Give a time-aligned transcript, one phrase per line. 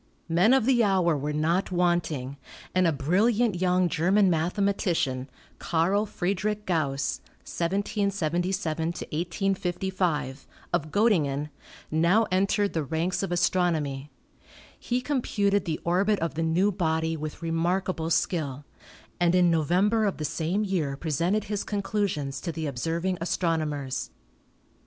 [0.27, 2.37] Men of the hour were not wanting,
[2.73, 11.49] and a brilliant young German mathematician, Carl Friedrich Gauss (1777 1855), of Gottingen,
[11.91, 14.09] now entered the ranks of astronomy.
[14.79, 18.65] He com puted the orbit of the new body with remarkable skill,
[19.19, 24.09] and in November of the same year presented his conclusions to the observing astronomers.